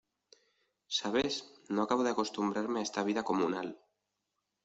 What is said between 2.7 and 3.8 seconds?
a esta vida comunal.